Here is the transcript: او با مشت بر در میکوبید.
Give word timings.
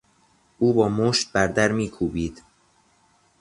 او 0.59 0.73
با 0.73 0.89
مشت 0.89 1.31
بر 1.31 1.47
در 1.47 1.71
میکوبید. 1.71 2.41